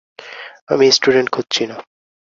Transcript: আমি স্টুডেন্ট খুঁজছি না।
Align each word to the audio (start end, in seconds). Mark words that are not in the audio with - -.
আমি 0.67 0.85
স্টুডেন্ট 0.91 1.29
খুঁজছি 1.29 1.63
না। 1.65 1.75